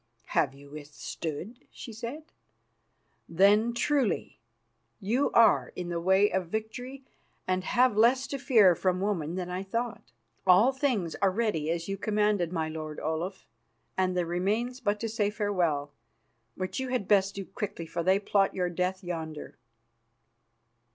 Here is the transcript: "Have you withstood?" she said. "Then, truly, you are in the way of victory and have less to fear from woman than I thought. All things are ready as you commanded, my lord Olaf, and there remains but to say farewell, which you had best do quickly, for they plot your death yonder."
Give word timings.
"Have 0.29 0.55
you 0.55 0.71
withstood?" 0.71 1.59
she 1.69 1.93
said. 1.93 2.23
"Then, 3.29 3.71
truly, 3.71 4.39
you 4.99 5.29
are 5.33 5.71
in 5.75 5.89
the 5.89 6.01
way 6.01 6.31
of 6.31 6.47
victory 6.47 7.05
and 7.47 7.63
have 7.63 7.95
less 7.95 8.25
to 8.29 8.39
fear 8.39 8.73
from 8.73 8.99
woman 8.99 9.35
than 9.35 9.51
I 9.51 9.61
thought. 9.61 10.11
All 10.47 10.71
things 10.73 11.13
are 11.21 11.29
ready 11.29 11.69
as 11.69 11.87
you 11.87 11.97
commanded, 11.99 12.51
my 12.51 12.67
lord 12.67 12.99
Olaf, 12.99 13.45
and 13.95 14.17
there 14.17 14.25
remains 14.25 14.79
but 14.79 14.99
to 15.01 15.07
say 15.07 15.29
farewell, 15.29 15.91
which 16.55 16.79
you 16.79 16.87
had 16.87 17.07
best 17.07 17.35
do 17.35 17.45
quickly, 17.45 17.85
for 17.85 18.01
they 18.01 18.17
plot 18.17 18.55
your 18.55 18.71
death 18.71 19.03
yonder." 19.03 19.59